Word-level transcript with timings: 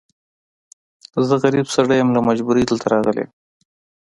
زه 1.27 1.33
غريب 1.43 1.67
سړی 1.75 1.95
يم، 2.01 2.09
له 2.15 2.21
مجبوری 2.29 2.63
دلته 2.65 2.85
راغلی 2.93 3.21
يم. 3.25 3.29